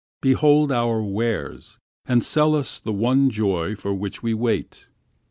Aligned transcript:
Behold 0.19 0.71
our 0.71 1.03
wares, 1.03 1.77
And 2.07 2.23
sell 2.23 2.55
us 2.55 2.79
the 2.79 2.91
one 2.91 3.29
joy 3.29 3.75
for 3.75 3.93
which 3.93 4.23
we 4.23 4.33
wait. 4.33 4.87